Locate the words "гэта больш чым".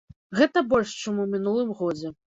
0.37-1.19